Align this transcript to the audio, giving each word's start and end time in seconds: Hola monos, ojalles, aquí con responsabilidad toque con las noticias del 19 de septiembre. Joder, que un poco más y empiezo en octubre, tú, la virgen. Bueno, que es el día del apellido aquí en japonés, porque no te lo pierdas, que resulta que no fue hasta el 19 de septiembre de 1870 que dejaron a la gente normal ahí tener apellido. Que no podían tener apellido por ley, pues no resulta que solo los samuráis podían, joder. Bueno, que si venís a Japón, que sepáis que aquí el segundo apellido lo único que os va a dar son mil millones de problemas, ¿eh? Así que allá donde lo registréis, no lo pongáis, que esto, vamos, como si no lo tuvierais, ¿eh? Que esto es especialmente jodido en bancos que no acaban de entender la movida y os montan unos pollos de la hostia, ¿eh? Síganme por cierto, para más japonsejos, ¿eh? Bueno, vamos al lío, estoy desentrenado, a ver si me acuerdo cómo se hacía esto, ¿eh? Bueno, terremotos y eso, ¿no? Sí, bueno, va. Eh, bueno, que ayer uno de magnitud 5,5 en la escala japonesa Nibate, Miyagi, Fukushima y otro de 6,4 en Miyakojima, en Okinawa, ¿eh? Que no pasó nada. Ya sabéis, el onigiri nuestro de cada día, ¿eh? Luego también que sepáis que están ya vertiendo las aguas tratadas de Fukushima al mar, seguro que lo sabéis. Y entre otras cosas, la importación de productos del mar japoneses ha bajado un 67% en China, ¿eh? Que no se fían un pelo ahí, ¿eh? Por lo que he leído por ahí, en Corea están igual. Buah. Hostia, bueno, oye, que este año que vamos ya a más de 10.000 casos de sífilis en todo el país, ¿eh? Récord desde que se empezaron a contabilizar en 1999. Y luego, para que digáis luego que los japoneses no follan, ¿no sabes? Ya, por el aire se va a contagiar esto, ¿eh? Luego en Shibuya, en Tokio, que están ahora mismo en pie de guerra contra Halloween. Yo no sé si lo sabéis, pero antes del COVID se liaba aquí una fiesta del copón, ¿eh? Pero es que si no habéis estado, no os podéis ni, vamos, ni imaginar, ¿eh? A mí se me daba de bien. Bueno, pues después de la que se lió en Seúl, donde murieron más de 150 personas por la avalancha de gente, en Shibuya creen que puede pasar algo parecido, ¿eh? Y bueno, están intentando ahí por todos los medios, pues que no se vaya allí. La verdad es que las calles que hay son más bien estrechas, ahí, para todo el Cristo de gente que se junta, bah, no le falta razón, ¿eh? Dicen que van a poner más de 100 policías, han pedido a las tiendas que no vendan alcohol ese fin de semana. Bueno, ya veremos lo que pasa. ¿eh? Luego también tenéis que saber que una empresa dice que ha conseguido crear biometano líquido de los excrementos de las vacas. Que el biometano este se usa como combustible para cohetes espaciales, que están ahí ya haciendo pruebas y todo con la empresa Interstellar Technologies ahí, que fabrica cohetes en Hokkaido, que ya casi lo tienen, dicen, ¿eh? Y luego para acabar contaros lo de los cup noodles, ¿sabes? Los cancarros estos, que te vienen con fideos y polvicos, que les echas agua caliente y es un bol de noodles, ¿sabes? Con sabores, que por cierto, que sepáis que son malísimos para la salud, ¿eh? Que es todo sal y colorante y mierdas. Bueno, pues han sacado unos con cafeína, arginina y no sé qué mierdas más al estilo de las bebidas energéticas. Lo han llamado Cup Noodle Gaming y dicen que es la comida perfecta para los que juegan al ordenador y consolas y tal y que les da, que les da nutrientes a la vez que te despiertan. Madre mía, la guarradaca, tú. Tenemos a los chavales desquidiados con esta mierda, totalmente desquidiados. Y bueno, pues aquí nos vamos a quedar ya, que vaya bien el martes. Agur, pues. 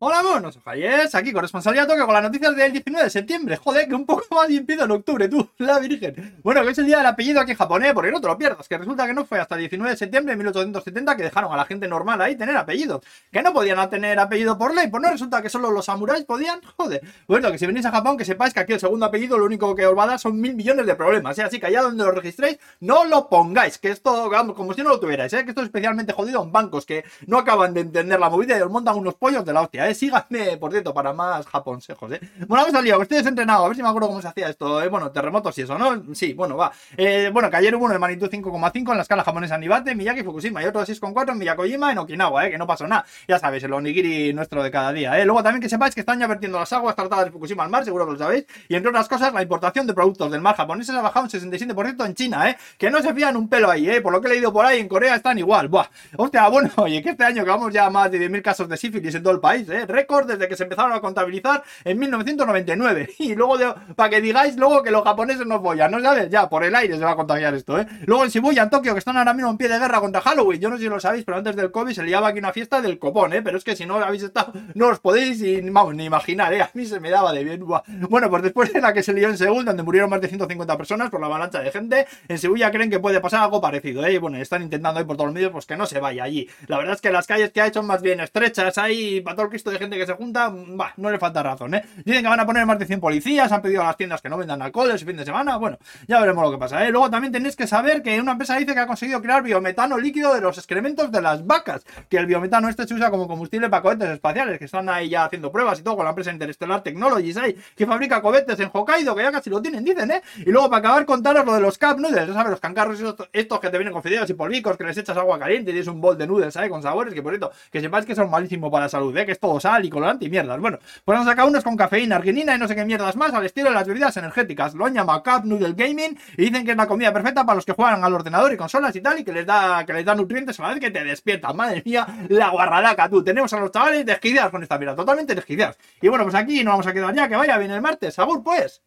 Hola 0.00 0.22
monos, 0.22 0.56
ojalles, 0.56 1.12
aquí 1.16 1.32
con 1.32 1.42
responsabilidad 1.42 1.88
toque 1.88 2.04
con 2.04 2.14
las 2.14 2.22
noticias 2.22 2.54
del 2.54 2.70
19 2.70 3.02
de 3.02 3.10
septiembre. 3.10 3.56
Joder, 3.56 3.88
que 3.88 3.96
un 3.96 4.06
poco 4.06 4.22
más 4.32 4.48
y 4.48 4.58
empiezo 4.58 4.84
en 4.84 4.92
octubre, 4.92 5.28
tú, 5.28 5.50
la 5.58 5.80
virgen. 5.80 6.38
Bueno, 6.44 6.62
que 6.62 6.70
es 6.70 6.78
el 6.78 6.86
día 6.86 6.98
del 6.98 7.06
apellido 7.06 7.40
aquí 7.40 7.50
en 7.50 7.56
japonés, 7.56 7.92
porque 7.94 8.12
no 8.12 8.20
te 8.20 8.28
lo 8.28 8.38
pierdas, 8.38 8.68
que 8.68 8.78
resulta 8.78 9.08
que 9.08 9.12
no 9.12 9.24
fue 9.24 9.40
hasta 9.40 9.56
el 9.56 9.62
19 9.62 9.90
de 9.90 9.96
septiembre 9.96 10.34
de 10.34 10.36
1870 10.36 11.16
que 11.16 11.24
dejaron 11.24 11.52
a 11.52 11.56
la 11.56 11.64
gente 11.64 11.88
normal 11.88 12.22
ahí 12.22 12.36
tener 12.36 12.56
apellido. 12.56 13.00
Que 13.32 13.42
no 13.42 13.52
podían 13.52 13.90
tener 13.90 14.20
apellido 14.20 14.56
por 14.56 14.72
ley, 14.72 14.86
pues 14.86 15.02
no 15.02 15.10
resulta 15.10 15.42
que 15.42 15.48
solo 15.48 15.72
los 15.72 15.86
samuráis 15.86 16.24
podían, 16.24 16.60
joder. 16.76 17.02
Bueno, 17.26 17.50
que 17.50 17.58
si 17.58 17.66
venís 17.66 17.84
a 17.84 17.90
Japón, 17.90 18.16
que 18.16 18.24
sepáis 18.24 18.54
que 18.54 18.60
aquí 18.60 18.74
el 18.74 18.80
segundo 18.80 19.04
apellido 19.04 19.36
lo 19.36 19.46
único 19.46 19.74
que 19.74 19.84
os 19.84 19.98
va 19.98 20.04
a 20.04 20.06
dar 20.06 20.20
son 20.20 20.40
mil 20.40 20.54
millones 20.54 20.86
de 20.86 20.94
problemas, 20.94 21.36
¿eh? 21.40 21.42
Así 21.42 21.58
que 21.58 21.66
allá 21.66 21.82
donde 21.82 22.04
lo 22.04 22.12
registréis, 22.12 22.60
no 22.78 23.04
lo 23.04 23.28
pongáis, 23.28 23.78
que 23.78 23.90
esto, 23.90 24.30
vamos, 24.30 24.54
como 24.54 24.74
si 24.74 24.82
no 24.82 24.90
lo 24.90 25.00
tuvierais, 25.00 25.32
¿eh? 25.32 25.42
Que 25.42 25.50
esto 25.50 25.62
es 25.62 25.66
especialmente 25.66 26.12
jodido 26.12 26.40
en 26.44 26.52
bancos 26.52 26.86
que 26.86 27.02
no 27.26 27.38
acaban 27.38 27.74
de 27.74 27.80
entender 27.80 28.20
la 28.20 28.30
movida 28.30 28.56
y 28.56 28.60
os 28.60 28.70
montan 28.70 28.96
unos 28.96 29.16
pollos 29.16 29.44
de 29.44 29.52
la 29.52 29.62
hostia, 29.62 29.87
¿eh? 29.87 29.87
Síganme 29.94 30.56
por 30.56 30.70
cierto, 30.70 30.92
para 30.94 31.12
más 31.12 31.46
japonsejos, 31.46 32.12
¿eh? 32.12 32.20
Bueno, 32.46 32.64
vamos 32.64 32.74
al 32.74 32.84
lío, 32.84 33.00
estoy 33.00 33.18
desentrenado, 33.18 33.64
a 33.64 33.68
ver 33.68 33.76
si 33.76 33.82
me 33.82 33.88
acuerdo 33.88 34.08
cómo 34.08 34.22
se 34.22 34.28
hacía 34.28 34.48
esto, 34.48 34.82
¿eh? 34.82 34.88
Bueno, 34.88 35.10
terremotos 35.10 35.56
y 35.58 35.62
eso, 35.62 35.78
¿no? 35.78 36.14
Sí, 36.14 36.32
bueno, 36.34 36.56
va. 36.56 36.72
Eh, 36.96 37.30
bueno, 37.32 37.50
que 37.50 37.56
ayer 37.56 37.74
uno 37.74 37.92
de 37.92 37.98
magnitud 37.98 38.28
5,5 38.28 38.90
en 38.90 38.96
la 38.96 39.02
escala 39.02 39.24
japonesa 39.24 39.58
Nibate, 39.58 39.94
Miyagi, 39.94 40.22
Fukushima 40.22 40.62
y 40.62 40.66
otro 40.66 40.84
de 40.84 40.86
6,4 40.92 41.32
en 41.32 41.38
Miyakojima, 41.38 41.92
en 41.92 41.98
Okinawa, 41.98 42.46
¿eh? 42.46 42.50
Que 42.50 42.58
no 42.58 42.66
pasó 42.66 42.86
nada. 42.86 43.04
Ya 43.26 43.38
sabéis, 43.38 43.64
el 43.64 43.72
onigiri 43.72 44.32
nuestro 44.32 44.62
de 44.62 44.70
cada 44.70 44.92
día, 44.92 45.18
¿eh? 45.18 45.24
Luego 45.24 45.42
también 45.42 45.62
que 45.62 45.68
sepáis 45.68 45.94
que 45.94 46.00
están 46.00 46.18
ya 46.18 46.26
vertiendo 46.26 46.58
las 46.58 46.72
aguas 46.72 46.94
tratadas 46.96 47.26
de 47.26 47.30
Fukushima 47.30 47.64
al 47.64 47.70
mar, 47.70 47.84
seguro 47.84 48.06
que 48.06 48.12
lo 48.12 48.18
sabéis. 48.18 48.46
Y 48.68 48.74
entre 48.74 48.90
otras 48.90 49.08
cosas, 49.08 49.32
la 49.32 49.42
importación 49.42 49.86
de 49.86 49.94
productos 49.94 50.30
del 50.30 50.40
mar 50.40 50.56
japoneses 50.56 50.94
ha 50.94 51.02
bajado 51.02 51.24
un 51.24 51.30
67% 51.30 52.06
en 52.06 52.14
China, 52.14 52.50
¿eh? 52.50 52.56
Que 52.76 52.90
no 52.90 53.00
se 53.00 53.14
fían 53.14 53.36
un 53.36 53.48
pelo 53.48 53.70
ahí, 53.70 53.88
¿eh? 53.88 54.00
Por 54.00 54.12
lo 54.12 54.20
que 54.20 54.28
he 54.28 54.30
leído 54.32 54.52
por 54.52 54.64
ahí, 54.66 54.80
en 54.80 54.88
Corea 54.88 55.14
están 55.14 55.38
igual. 55.38 55.68
Buah. 55.68 55.86
Hostia, 56.16 56.48
bueno, 56.48 56.70
oye, 56.76 57.02
que 57.02 57.10
este 57.10 57.24
año 57.24 57.44
que 57.44 57.50
vamos 57.50 57.72
ya 57.72 57.86
a 57.86 57.90
más 57.90 58.10
de 58.10 58.18
10.000 58.18 58.42
casos 58.42 58.68
de 58.68 58.76
sífilis 58.76 59.14
en 59.14 59.22
todo 59.22 59.34
el 59.34 59.40
país, 59.40 59.68
¿eh? 59.68 59.77
Récord 59.86 60.26
desde 60.26 60.48
que 60.48 60.56
se 60.56 60.64
empezaron 60.64 60.92
a 60.92 61.00
contabilizar 61.00 61.62
en 61.84 61.98
1999. 61.98 63.10
Y 63.18 63.34
luego, 63.34 63.56
para 63.94 64.10
que 64.10 64.20
digáis 64.20 64.56
luego 64.56 64.82
que 64.82 64.90
los 64.90 65.02
japoneses 65.04 65.46
no 65.46 65.60
follan, 65.60 65.90
¿no 65.90 66.00
sabes? 66.00 66.30
Ya, 66.30 66.48
por 66.48 66.64
el 66.64 66.74
aire 66.74 66.96
se 66.96 67.04
va 67.04 67.10
a 67.10 67.16
contagiar 67.16 67.52
esto, 67.54 67.78
¿eh? 67.78 67.86
Luego 68.06 68.24
en 68.24 68.30
Shibuya, 68.30 68.62
en 68.62 68.70
Tokio, 68.70 68.94
que 68.94 69.00
están 69.00 69.16
ahora 69.16 69.34
mismo 69.34 69.50
en 69.50 69.58
pie 69.58 69.68
de 69.68 69.78
guerra 69.78 70.00
contra 70.00 70.20
Halloween. 70.20 70.60
Yo 70.60 70.70
no 70.70 70.76
sé 70.76 70.84
si 70.84 70.88
lo 70.88 70.98
sabéis, 70.98 71.24
pero 71.24 71.36
antes 71.36 71.56
del 71.56 71.70
COVID 71.70 71.92
se 71.92 72.02
liaba 72.02 72.28
aquí 72.28 72.38
una 72.38 72.52
fiesta 72.52 72.80
del 72.80 72.98
copón, 72.98 73.32
¿eh? 73.32 73.42
Pero 73.42 73.58
es 73.58 73.64
que 73.64 73.76
si 73.76 73.84
no 73.84 73.96
habéis 73.96 74.22
estado, 74.22 74.52
no 74.74 74.88
os 74.88 75.00
podéis 75.00 75.40
ni, 75.40 75.60
vamos, 75.70 75.94
ni 75.94 76.04
imaginar, 76.04 76.52
¿eh? 76.54 76.62
A 76.62 76.70
mí 76.74 76.86
se 76.86 77.00
me 77.00 77.10
daba 77.10 77.32
de 77.32 77.44
bien. 77.44 77.64
Bueno, 78.08 78.30
pues 78.30 78.42
después 78.42 78.72
de 78.72 78.80
la 78.80 78.92
que 78.92 79.02
se 79.02 79.12
lió 79.12 79.28
en 79.28 79.36
Seúl, 79.36 79.64
donde 79.64 79.82
murieron 79.82 80.08
más 80.08 80.20
de 80.20 80.28
150 80.28 80.76
personas 80.76 81.10
por 81.10 81.20
la 81.20 81.26
avalancha 81.26 81.60
de 81.60 81.70
gente, 81.70 82.06
en 82.28 82.36
Shibuya 82.36 82.70
creen 82.70 82.90
que 82.90 83.00
puede 83.00 83.20
pasar 83.20 83.42
algo 83.42 83.60
parecido, 83.60 84.04
¿eh? 84.06 84.14
Y 84.14 84.18
bueno, 84.18 84.38
están 84.38 84.62
intentando 84.62 85.00
ahí 85.00 85.06
por 85.06 85.16
todos 85.16 85.28
los 85.28 85.34
medios, 85.34 85.52
pues 85.52 85.66
que 85.66 85.76
no 85.76 85.86
se 85.86 86.00
vaya 86.00 86.24
allí. 86.24 86.48
La 86.66 86.78
verdad 86.78 86.94
es 86.94 87.00
que 87.00 87.10
las 87.10 87.26
calles 87.26 87.52
que 87.52 87.60
hay 87.60 87.72
son 87.72 87.86
más 87.86 88.02
bien 88.02 88.20
estrechas, 88.20 88.78
ahí, 88.78 89.20
para 89.20 89.36
todo 89.36 89.44
el 89.44 89.50
Cristo 89.50 89.67
de 89.70 89.78
gente 89.78 89.96
que 89.96 90.06
se 90.06 90.14
junta, 90.14 90.52
bah, 90.52 90.92
no 90.96 91.10
le 91.10 91.18
falta 91.18 91.42
razón, 91.42 91.74
¿eh? 91.74 91.84
Dicen 92.04 92.22
que 92.22 92.28
van 92.28 92.40
a 92.40 92.46
poner 92.46 92.66
más 92.66 92.78
de 92.78 92.86
100 92.86 93.00
policías, 93.00 93.50
han 93.52 93.62
pedido 93.62 93.82
a 93.82 93.86
las 93.86 93.96
tiendas 93.96 94.20
que 94.20 94.28
no 94.28 94.36
vendan 94.36 94.62
alcohol 94.62 94.90
ese 94.90 95.04
fin 95.04 95.16
de 95.16 95.24
semana. 95.24 95.56
Bueno, 95.56 95.78
ya 96.06 96.20
veremos 96.20 96.44
lo 96.44 96.50
que 96.50 96.58
pasa. 96.58 96.84
¿eh? 96.86 96.90
Luego 96.90 97.10
también 97.10 97.32
tenéis 97.32 97.56
que 97.56 97.66
saber 97.66 98.02
que 98.02 98.20
una 98.20 98.32
empresa 98.32 98.56
dice 98.56 98.74
que 98.74 98.80
ha 98.80 98.86
conseguido 98.86 99.20
crear 99.20 99.42
biometano 99.42 99.98
líquido 99.98 100.34
de 100.34 100.40
los 100.40 100.58
excrementos 100.58 101.10
de 101.10 101.22
las 101.22 101.46
vacas. 101.46 101.84
Que 102.08 102.16
el 102.16 102.26
biometano 102.26 102.68
este 102.68 102.86
se 102.86 102.94
usa 102.94 103.10
como 103.10 103.26
combustible 103.28 103.68
para 103.68 103.82
cohetes 103.82 104.08
espaciales, 104.10 104.58
que 104.58 104.64
están 104.64 104.88
ahí 104.88 105.08
ya 105.08 105.24
haciendo 105.24 105.50
pruebas 105.52 105.80
y 105.80 105.82
todo 105.82 105.96
con 105.96 106.04
la 106.04 106.10
empresa 106.10 106.30
Interstellar 106.32 106.82
Technologies 106.82 107.36
ahí, 107.36 107.56
que 107.76 107.86
fabrica 107.86 108.20
cohetes 108.22 108.58
en 108.60 108.70
Hokkaido, 108.72 109.14
que 109.14 109.22
ya 109.22 109.32
casi 109.32 109.50
lo 109.50 109.60
tienen, 109.60 109.84
dicen, 109.84 110.10
¿eh? 110.10 110.22
Y 110.38 110.50
luego 110.50 110.68
para 110.70 110.80
acabar 110.80 111.06
contaros 111.06 111.44
lo 111.44 111.54
de 111.54 111.60
los 111.60 111.78
cup 111.78 111.98
noodles, 111.98 112.32
¿sabes? 112.32 112.50
Los 112.50 112.60
cancarros 112.60 113.00
estos, 113.32 113.60
que 113.60 113.70
te 113.70 113.78
vienen 113.78 113.92
con 113.92 114.02
fideos 114.02 114.28
y 114.30 114.34
polvicos, 114.34 114.76
que 114.76 114.84
les 114.84 114.96
echas 114.96 115.16
agua 115.16 115.38
caliente 115.38 115.70
y 115.72 115.78
es 115.78 115.86
un 115.86 116.00
bol 116.00 116.16
de 116.16 116.26
noodles, 116.26 116.54
¿sabes? 116.54 116.70
Con 116.70 116.82
sabores, 116.82 117.14
que 117.14 117.22
por 117.22 117.32
cierto, 117.32 117.52
que 117.70 117.80
sepáis 117.80 118.06
que 118.06 118.14
son 118.14 118.30
malísimos 118.30 118.70
para 118.70 118.84
la 118.84 118.88
salud, 118.88 119.16
¿eh? 119.16 119.26
Que 119.26 119.32
es 119.32 119.40
todo 119.40 119.57
sal 119.60 119.84
y 119.84 119.90
colorante 119.90 120.26
y 120.26 120.30
mierdas. 120.30 120.60
Bueno, 120.60 120.78
pues 121.04 121.18
han 121.18 121.24
sacado 121.24 121.48
unos 121.48 121.64
con 121.64 121.76
cafeína, 121.76 122.16
arginina 122.16 122.54
y 122.54 122.58
no 122.58 122.68
sé 122.68 122.74
qué 122.74 122.84
mierdas 122.84 123.16
más 123.16 123.32
al 123.32 123.44
estilo 123.44 123.68
de 123.68 123.74
las 123.74 123.86
bebidas 123.86 124.16
energéticas. 124.16 124.74
Lo 124.74 124.86
han 124.86 124.94
llamado 124.94 125.22
Cup 125.22 125.44
Noodle 125.44 125.74
Gaming 125.74 126.18
y 126.36 126.44
dicen 126.46 126.64
que 126.64 126.72
es 126.72 126.76
la 126.76 126.86
comida 126.86 127.12
perfecta 127.12 127.44
para 127.44 127.56
los 127.56 127.64
que 127.64 127.72
juegan 127.72 128.02
al 128.02 128.12
ordenador 128.12 128.52
y 128.52 128.56
consolas 128.56 128.94
y 128.96 129.00
tal 129.00 129.18
y 129.18 129.24
que 129.24 129.32
les 129.32 129.46
da, 129.46 129.84
que 129.84 129.92
les 129.92 130.04
da 130.04 130.14
nutrientes 130.14 130.58
a 130.60 130.62
la 130.62 130.68
vez 130.70 130.80
que 130.80 130.90
te 130.90 131.04
despiertan. 131.04 131.56
Madre 131.56 131.82
mía, 131.84 132.06
la 132.28 132.50
guarradaca, 132.50 133.08
tú. 133.08 133.22
Tenemos 133.22 133.52
a 133.52 133.60
los 133.60 133.70
chavales 133.70 134.04
desquidiados 134.04 134.50
con 134.50 134.62
esta 134.62 134.78
mierda, 134.78 134.94
totalmente 134.94 135.34
desquidiados. 135.34 135.76
Y 136.00 136.08
bueno, 136.08 136.24
pues 136.24 136.34
aquí 136.34 136.64
nos 136.64 136.72
vamos 136.72 136.86
a 136.86 136.92
quedar 136.92 137.14
ya, 137.14 137.28
que 137.28 137.36
vaya 137.36 137.58
bien 137.58 137.70
el 137.70 137.82
martes. 137.82 138.18
Agur, 138.18 138.42
pues. 138.42 138.82